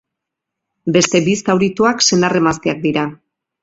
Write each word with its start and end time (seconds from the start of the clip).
Beste 0.95 1.23
bi 1.29 1.37
zaurituak 1.51 2.05
senar-emazteak 2.09 2.85
dira. 2.91 3.09